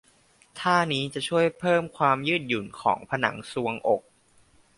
[0.59, 4.01] ท่านี้จะช่วยเพิ่มความยืดหยุ่นของผนังทรวงอก